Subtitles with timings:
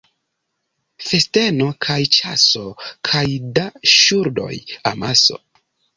[1.09, 2.63] Festeno kaj ĉaso
[3.11, 3.25] kaj
[3.59, 3.67] da
[3.97, 4.53] ŝuldoj
[4.95, 5.43] amaso.